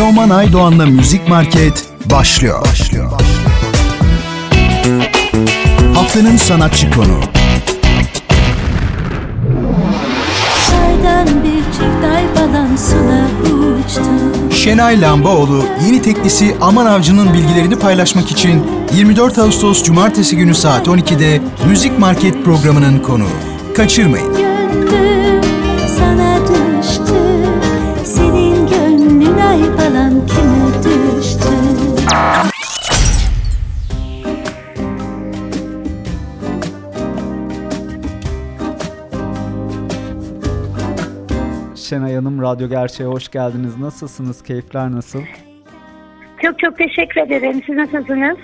[0.00, 2.66] Teoman Aydoğan'la Müzik Market başlıyor.
[2.66, 3.10] başlıyor.
[5.94, 7.20] Haftanın sanatçı konu.
[14.50, 18.62] Şenay Lambaoğlu yeni teklisi Aman Avcı'nın bilgilerini paylaşmak için
[18.94, 23.30] 24 Ağustos Cumartesi günü saat 12'de Müzik Market programının konuğu.
[23.76, 24.49] Kaçırmayın.
[42.40, 43.78] Hanım, Radyo Gerçeğe hoş geldiniz.
[43.78, 44.42] Nasılsınız?
[44.42, 45.22] Keyifler nasıl?
[46.42, 47.62] Çok çok teşekkür ederim.
[47.66, 48.38] Siz nasılsınız?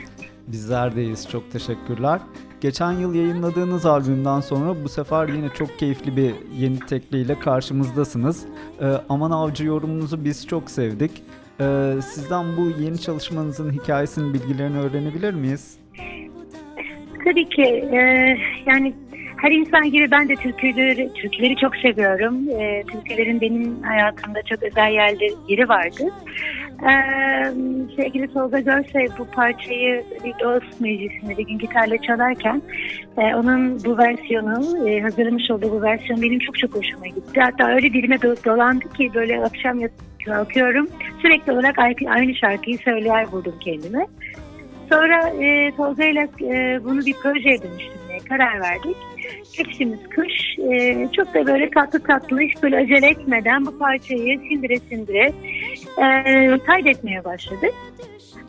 [0.49, 1.29] Bizler deyiz.
[1.31, 2.21] Çok teşekkürler.
[2.61, 8.47] Geçen yıl yayınladığınız albümden sonra bu sefer yine çok keyifli bir yeni tekliyle karşımızdasınız.
[8.81, 11.23] Ee, Aman Avcı yorumunuzu biz çok sevdik.
[11.61, 15.79] Ee, sizden bu yeni çalışmanızın hikayesinin bilgilerini öğrenebilir miyiz?
[17.25, 17.63] Tabii ki.
[17.63, 17.99] E,
[18.67, 18.95] yani
[19.37, 22.49] her insan gibi ben de türküleri, türküleri çok seviyorum.
[22.61, 26.05] E, türkülerin benim hayatımda çok özel yerleri, yeri vardı.
[26.83, 26.93] E,
[27.97, 32.63] sevgili Tolga Görse bu parçayı bir dost meclisinde bir gün gitarla çalarken
[33.19, 37.41] e, onun bu versiyonu, e, hazırlamış olduğu bu versiyon benim çok çok hoşuma gitti.
[37.41, 39.81] Hatta öyle dilime dolandı ki böyle akşam
[40.27, 40.89] kalkıyorum
[41.23, 44.07] sürekli olarak aynı şarkıyı söyleyer buldum kendime.
[44.93, 48.97] Sonra e, Tolga ile e, bunu bir projeye dönüştürmeye karar verdik.
[49.57, 54.79] Geçtiğimiz kış e, çok da böyle tatlı tatlı hiç böyle acele etmeden bu parçayı sindire
[54.79, 55.33] sindire
[55.99, 57.75] e, kaydetmeye başladık.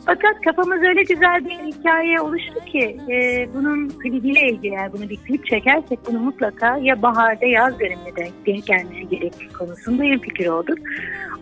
[0.06, 5.16] Fakat kafamız öyle güzel bir hikaye oluştu ki e, bunun klibiyle ilgili eğer bunu bir
[5.16, 10.78] klip çekersek bunu mutlaka ya baharda yaz döneminde denk gelmesi gerektiği konusunda bir fikir olduk.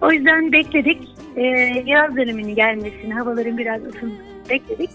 [0.01, 1.09] O yüzden bekledik.
[1.37, 1.43] E,
[1.87, 4.91] yaz döneminin gelmesini, havaların biraz ısınmasını bekledik.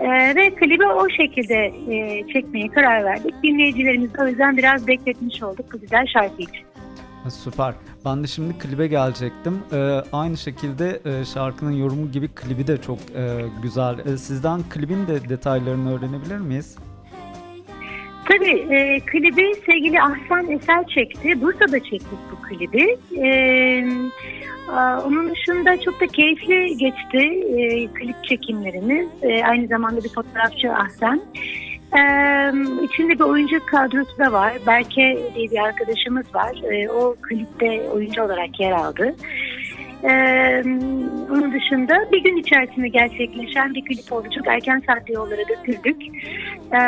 [0.00, 3.34] Ee, ve klibi o şekilde e, çekmeye karar verdik.
[3.42, 6.66] Dinleyicilerimizi o yüzden biraz bekletmiş olduk bu güzel şarkı için.
[7.28, 7.74] Süper.
[8.04, 9.58] Ben de şimdi klibe gelecektim.
[9.72, 13.98] Ee, aynı şekilde e, şarkının yorumu gibi klibi de çok e, güzel.
[13.98, 16.76] E, sizden klibin de detaylarını öğrenebilir miyiz?
[18.30, 21.40] Tabii e, klibi sevgili Ahsen Eser çekti.
[21.40, 22.96] Bursa'da çektik bu klibi.
[23.16, 23.28] E,
[25.06, 27.18] onun dışında çok da keyifli geçti
[27.56, 29.08] e, klip çekimlerimiz.
[29.22, 31.22] E, aynı zamanda bir fotoğrafçı Ahsen.
[31.92, 32.52] Ee,
[32.84, 34.52] içinde bir oyuncu kadrosu da var.
[34.66, 36.72] Berke diye bir arkadaşımız var.
[36.72, 39.14] Ee, o klipte oyuncu olarak yer aldı.
[40.04, 40.62] Ee,
[41.30, 44.28] onun dışında bir gün içerisinde gerçekleşen bir klip oldu.
[44.36, 46.02] Çok erken saatte yollara götürdük.
[46.72, 46.78] Ee,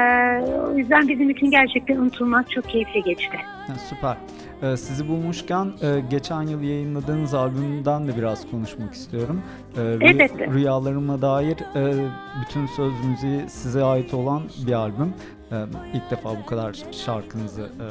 [0.72, 3.36] o yüzden bizim için gerçekten unutulmaz çok keyifli geçti.
[3.66, 4.16] Ha, süper.
[4.62, 9.42] Ee, sizi bulmuşken e, geçen yıl yayınladığınız albümden de biraz konuşmak istiyorum.
[9.76, 10.46] Ee, Elbette.
[10.46, 12.08] Rüyalarıma dair e,
[12.42, 15.14] bütün söz müziği size ait olan bir albüm.
[15.52, 15.56] Ee,
[15.94, 17.86] ilk defa bu kadar şarkınızı e,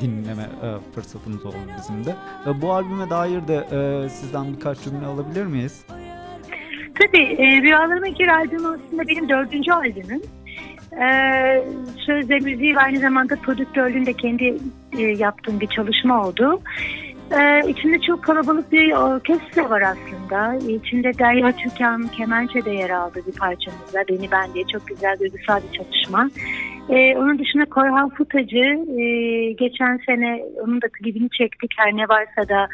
[0.00, 0.46] dinleme
[0.94, 2.14] fırsatımız oldu bizim de.
[2.62, 3.64] Bu albüme dair de
[4.08, 5.84] sizden birkaç cümle alabilir miyiz?
[6.98, 7.36] Tabii.
[7.62, 10.22] Rüyalarıma gir albüm aslında benim dördüncü albümüm.
[11.02, 11.64] Ee,
[12.06, 14.56] söz ve müziği ve aynı zamanda prodüktörlüğünde kendi
[14.98, 16.60] e, yaptığım bir çalışma oldu.
[17.32, 20.54] Ee, içinde çok kalabalık bir orkestra var aslında.
[20.54, 24.04] İçinde Derya Türkan Kemençe de yer aldı bir parçamızda.
[24.08, 26.30] Beni Ben diye çok güzel duygusal bir çalışma.
[26.88, 31.70] Ee, onun dışında Korhan Futacı e, geçen sene onun da klibini çektik.
[31.76, 32.68] Her ne varsa da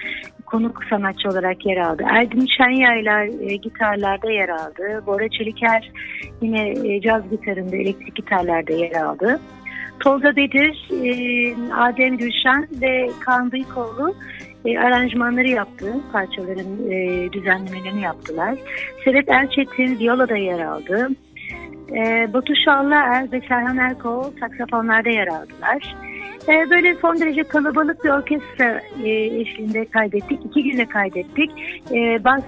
[0.47, 2.03] konuk sanatçı olarak yer aldı.
[2.10, 5.03] Erdin Şenyaylar e, gitarlarda yer aldı.
[5.06, 5.91] Bora Çeliker
[6.43, 9.41] yine e, caz gitarında, elektrik gitarlarda yer aldı.
[10.00, 14.15] Tolga Bedir, e, Adem Gülşen ve Kaan Bıyıkoğlu
[14.65, 15.94] e, aranjmanları yaptı.
[16.12, 18.59] Parçaların e, düzenlemelerini yaptılar.
[19.04, 21.09] Serhat Erçetin Viola'da yer aldı.
[21.92, 25.96] E, Batu Şallıer ve Serhan Erkol saksafonlarda yer aldılar.
[26.48, 30.40] E, böyle son derece kalabalık bir orkestra e, eşliğinde kaydettik.
[30.44, 31.50] İki günde kaydettik.
[31.90, 32.42] E, bas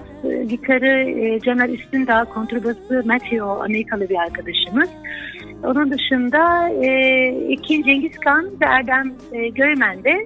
[0.49, 4.89] gitarı e, Caner Üstündağ, kontrbası Matthew Amerikalı bir arkadaşımız.
[5.63, 6.87] Onun dışında e,
[7.49, 10.25] Ekin Cengiz Kan ve Erdem e, Göymen de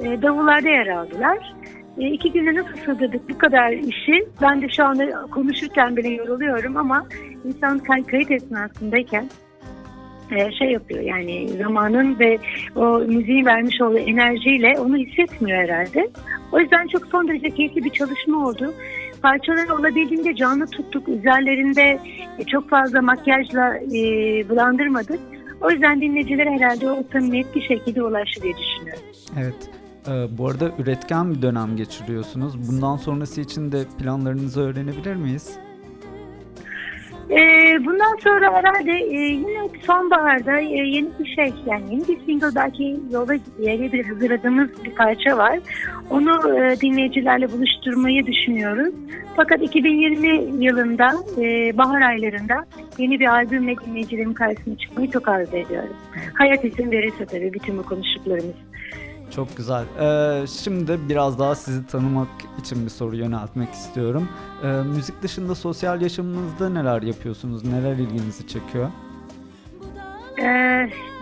[0.00, 1.54] e, davullarda yer aldılar.
[1.98, 4.26] E, iki günde nasıl sığdırdık bu kadar işi?
[4.42, 7.06] Ben de şu anda konuşurken bile yoruluyorum ama
[7.44, 9.28] insan kayıt esnasındayken
[10.30, 12.38] e, şey yapıyor yani zamanın ve
[12.76, 16.10] o müziği vermiş olduğu enerjiyle onu hissetmiyor herhalde.
[16.52, 18.74] O yüzden çok son derece keyifli bir çalışma oldu.
[19.22, 21.08] Parçaları olabildiğince canlı tuttuk.
[21.08, 21.98] Üzerlerinde
[22.38, 24.00] e, çok fazla makyajla e,
[24.48, 25.20] bulandırmadık.
[25.60, 29.02] O yüzden dinleyicilere herhalde o samimiyet bir şekilde ulaştı diye düşünüyorum.
[29.38, 29.81] Evet.
[30.08, 32.70] Ee, bu arada üretken bir dönem geçiriyorsunuz.
[32.70, 35.58] Bundan sonrası için de planlarınızı öğrenebilir miyiz?
[37.30, 42.54] Ee, bundan sonra herhalde e, yine sonbaharda e, yeni bir şey yani yeni bir single
[42.54, 43.32] belki yola
[43.92, 45.58] bir hazırladığımız bir parça var.
[46.10, 48.94] Onu e, dinleyicilerle buluşturmayı düşünüyoruz.
[49.36, 52.64] Fakat 2020 yılında e, bahar aylarında
[52.98, 55.96] yeni bir albümle dinleyicilerin karşısına çıkmayı çok arzu ediyorum.
[56.34, 58.56] Hayat izin verirse tabii bütün bu konuştuklarımız.
[59.34, 59.84] Çok güzel.
[60.00, 62.28] Ee, şimdi biraz daha sizi tanımak
[62.60, 64.28] için bir soru yöneltmek istiyorum.
[64.64, 67.64] Ee, müzik dışında sosyal yaşamınızda neler yapıyorsunuz?
[67.64, 68.88] Neler ilginizi çekiyor?
[70.38, 70.44] Ee,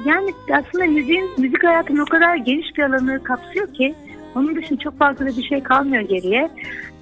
[0.05, 3.95] yani aslında müziğin, müzik hayatının o kadar geniş bir alanı kapsıyor ki
[4.37, 6.51] onun dışında çok fazla da bir şey kalmıyor geriye.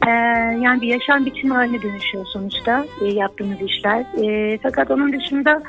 [0.06, 0.10] Ee,
[0.62, 4.00] yani bir yaşam biçimi haline dönüşüyor sonuçta e, yaptığımız işler.
[4.00, 5.62] E, fakat onun dışında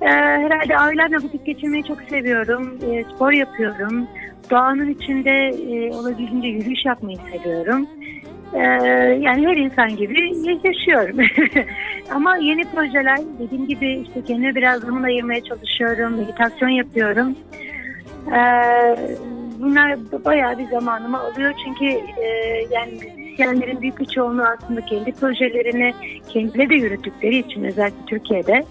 [0.00, 2.78] e, herhalde ailemle vakit geçirmeyi çok seviyorum.
[2.90, 4.06] E, spor yapıyorum.
[4.52, 7.86] Doğanın içinde e, olabildiğince yürüyüş yapmayı seviyorum.
[8.54, 8.60] E,
[9.20, 10.32] yani her insan gibi
[10.64, 11.16] yaşıyorum.
[12.10, 16.16] Ama yeni projeler dediğim gibi işte kendime biraz zaman ayırmaya çalışıyorum.
[16.16, 17.36] Meditasyon yapıyorum.
[18.26, 18.40] E,
[19.60, 22.26] bunlar bayağı bir zamanımı alıyor çünkü e,
[22.70, 25.94] yani müzisyenlerin büyük bir çoğunluğu aslında kendi projelerini
[26.28, 28.64] kendileri de yürüttükleri için özellikle Türkiye'de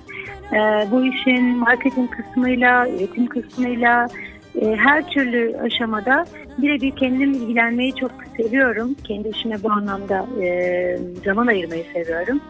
[0.53, 4.07] e, bu işin marketing kısmıyla, üretim kısmıyla,
[4.61, 6.25] e, her türlü aşamada
[6.57, 8.95] birebir kendim ilgilenmeyi çok seviyorum.
[9.03, 12.41] Kendi işime bu anlamda e, zaman ayırmayı seviyorum.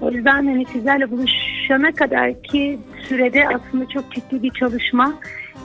[0.00, 2.78] O yüzden hani sizlerle buluşana kadar ki
[3.08, 5.14] sürede aslında çok ciddi bir çalışma,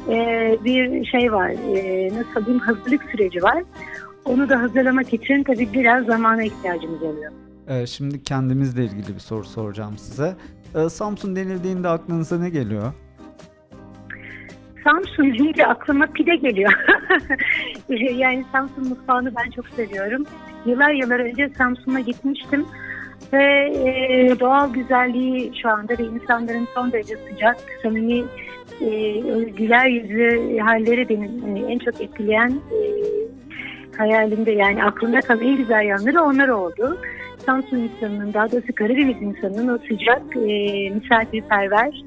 [0.09, 0.17] e,
[0.65, 3.63] bir şey var, e, nasıl diyeyim hazırlık süreci var.
[4.25, 7.31] Onu da hazırlamak için tabii biraz zamana ihtiyacımız oluyor.
[7.67, 10.35] Ee, şimdi kendimizle ilgili bir soru soracağım size.
[10.75, 12.93] Ee, Samsun denildiğinde aklınıza ne geliyor?
[14.83, 16.73] Samsun deyince aklıma pide geliyor.
[18.15, 20.25] yani Samsun mutfağını ben çok seviyorum.
[20.65, 22.65] Yıllar yıllar önce Samsun'a gitmiştim.
[23.33, 28.23] Ve e, doğal güzelliği şu anda ve insanların son derece sıcak, samimi,
[28.81, 29.19] e,
[29.57, 32.79] güler yüzlü halleri benim e, en çok etkileyen e,
[33.97, 36.97] hayalimde yani aklımda kalan en güzel yanları onlar oldu.
[37.45, 42.03] Samsun insanının daha doğrusu Karadeniz insanının o sıcak, e, misafirperver,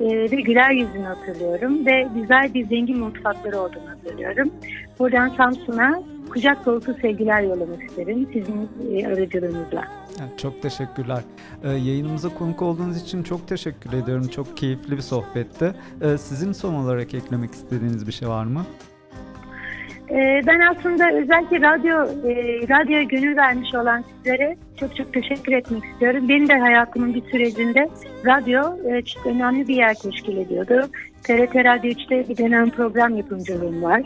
[0.00, 4.50] ve güler yüzünü hatırlıyorum ve güzel bir zengin mutfakları olduğunu hatırlıyorum.
[4.98, 9.84] Buradan Samsun'a kucak dolusu sevgiler yollamak isterim sizin e, aracılığınızla.
[10.36, 11.22] çok teşekkürler.
[11.64, 14.28] Ee, yayınımıza konuk olduğunuz için çok teşekkür ediyorum.
[14.28, 15.74] Çok keyifli bir sohbetti.
[16.00, 18.64] Ee, sizin son olarak eklemek istediğiniz bir şey var mı?
[20.14, 22.34] Ee, ben aslında özellikle radyo e,
[22.68, 26.28] radyoya gönül vermiş olan sizlere çok çok teşekkür etmek istiyorum.
[26.28, 27.88] Benim de hayatımın bir sürecinde
[28.26, 30.88] radyo e, çok önemli bir yer teşkil ediyordu.
[31.22, 34.02] TRT Radyo 3'te bir dönem program yapımcılığım var.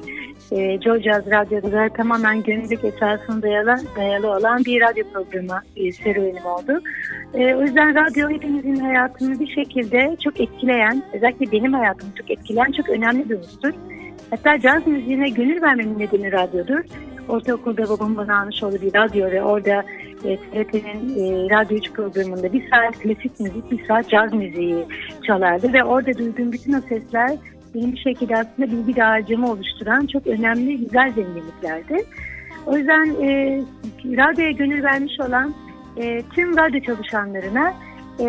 [0.52, 5.92] E, Joe Jazz Radyo'da da tamamen gönüllülük esasına dayalı, dayalı olan bir radyo programı e,
[5.92, 6.80] serüvenim oldu.
[7.34, 12.72] E, o yüzden radyo hepimizin hayatını bir şekilde çok etkileyen, özellikle benim hayatımı çok etkileyen
[12.72, 13.72] çok önemli bir unsur.
[14.30, 16.80] Hatta caz müziğine gönül vermemin nedeni radyodur.
[17.28, 19.84] Ortaokulda babam bana almış olduğu bir radyo ve orada
[20.24, 24.84] e, TRT'nin e, Radyo 3 programında bir saat klasik müzik, bir saat caz müziği
[25.26, 27.36] çalardı ve orada duyduğum bütün o sesler
[27.74, 32.04] benim bir şekilde aslında bilgi dağarcığımı oluşturan çok önemli, güzel zenginliklerdi.
[32.66, 33.60] O yüzden e,
[34.04, 35.54] radyoya gönül vermiş olan
[35.96, 37.74] e, tüm radyo çalışanlarına
[38.20, 38.26] e,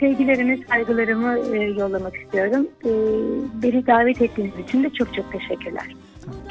[0.00, 2.68] sevgilerimi, saygılarımı e, yollamak istiyorum.
[2.84, 2.90] E,
[3.62, 5.94] beni davet ettiğiniz için de çok çok teşekkürler.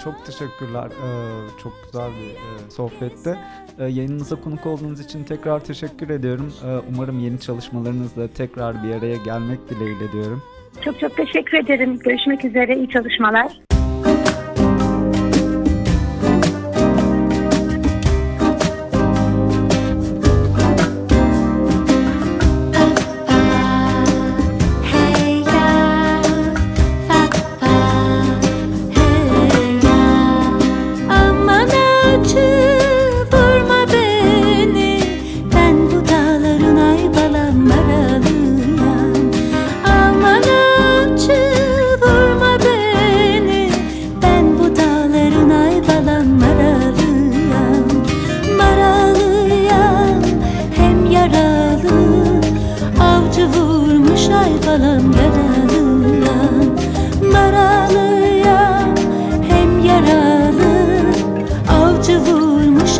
[0.04, 0.86] Çok teşekkürler.
[0.86, 3.38] Ee, çok güzel bir e, sohbette.
[3.80, 6.54] Ee, yayınınıza konuk olduğunuz için tekrar teşekkür ediyorum.
[6.66, 10.44] Ee, umarım yeni çalışmalarınızla tekrar bir araya gelmek dileğiyle diyorum.
[10.82, 12.00] Çok çok teşekkür ederim.
[12.00, 12.78] Görüşmek üzere.
[12.78, 13.73] İyi çalışmalar.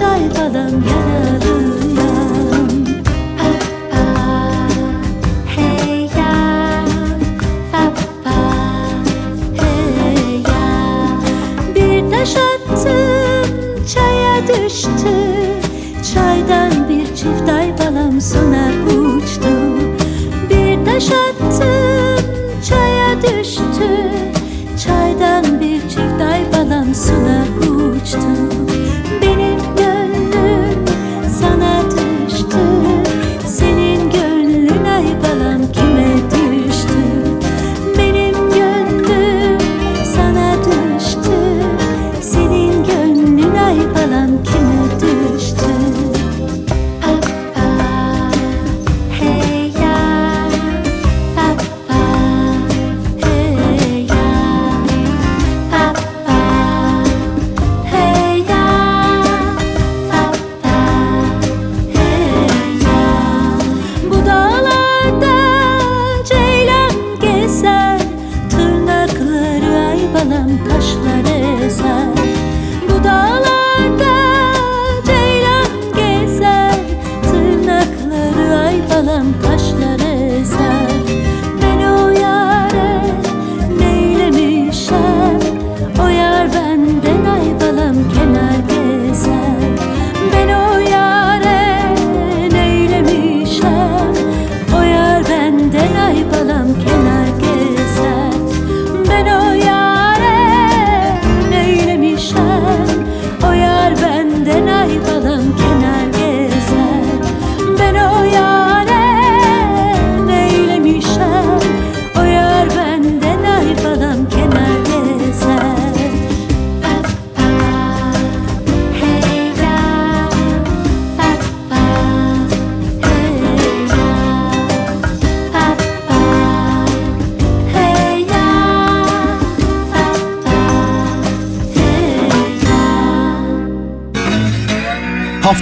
[0.04, 1.03] çaybadan gel.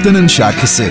[0.02, 0.84] Haftanın şarkısı.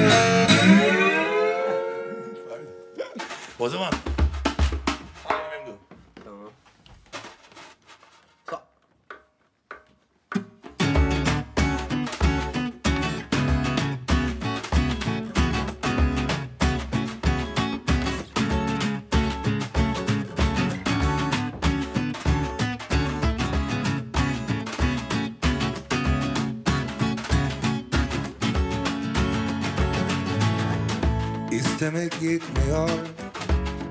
[31.80, 32.88] İstemek yetmiyor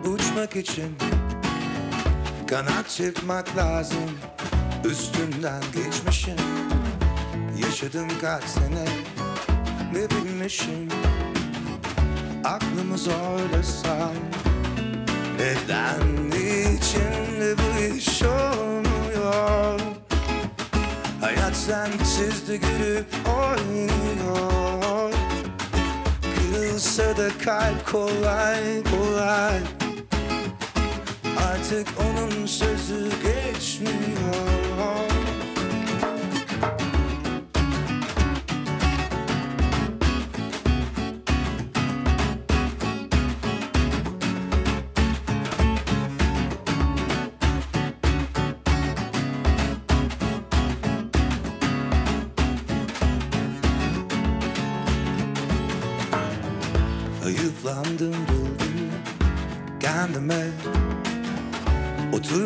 [0.05, 0.95] uçmak için.
[2.47, 4.09] Kanat çırpmak lazım
[4.85, 6.35] üstünden geçmişim.
[7.63, 8.85] Yaşadım kaç sene
[9.93, 10.89] ne bilmişim.
[12.43, 14.13] Aklımı zorlasam
[15.39, 16.27] Neden
[16.77, 19.79] içinde bu iş olmuyor?
[21.21, 24.78] Hayat sensiz de gülüp oynuyor
[26.79, 29.59] Kırılsa da kalp kolay kolay.
[31.37, 34.08] Artık onun sözü geçmiyor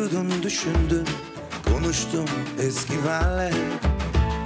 [0.04, 1.04] Oturdum düşündüm
[1.72, 2.24] konuştum
[2.60, 3.52] eski benle.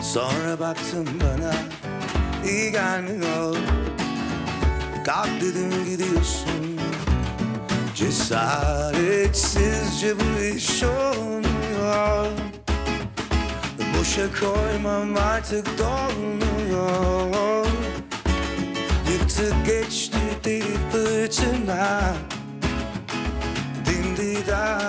[0.02, 1.54] Sonra baktım bana
[2.44, 3.56] iyi gelmiyor.
[5.06, 6.78] Kalk dedim gidiyorsun.
[7.94, 12.26] Cesaretsizce bu iş olmuyor.
[13.98, 17.66] Boşa koymam artık dolmuyor.
[19.12, 22.14] Yıktı geçti deli fırtına.
[23.86, 24.87] Dindi dağda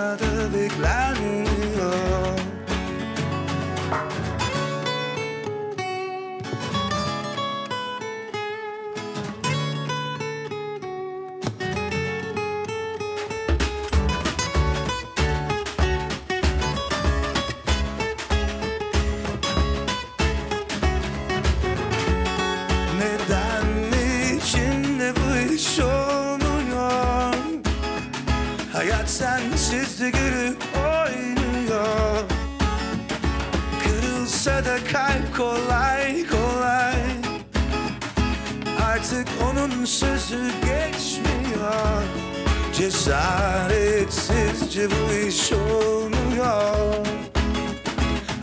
[29.19, 32.23] Hayat sensiz de gülüp oynuyor.
[33.83, 36.95] Kırılsa da kalp kolay kolay.
[38.85, 42.03] Artık onun sözü geçmiyor.
[42.73, 47.05] Cesaretsizce bu iş olmuyor.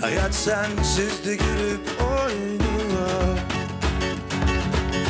[0.01, 3.39] Hayat sensiz de gülüp oynuyor.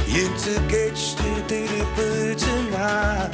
[0.09, 3.31] Yıktı geçti deli fırtına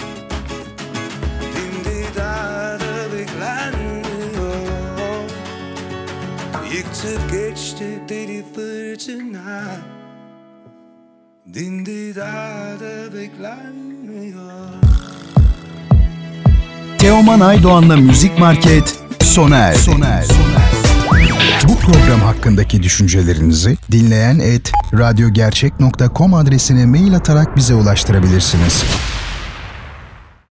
[7.02, 9.62] Yıktı geçti deli fırtına
[11.54, 14.68] Dindi dağda beklenmiyor
[16.98, 19.78] Teoman Aydoğan'la Müzik Market sona erdi.
[19.78, 20.32] Sona erdi.
[21.68, 28.84] Bu program hakkındaki düşüncelerinizi dinleyen et radyogercek.com adresine mail atarak bize ulaştırabilirsiniz.